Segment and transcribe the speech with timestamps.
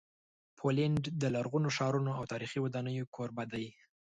[0.57, 3.67] پولینډ د لرغونو ښارونو او تاریخي ودانیو کوربه دی.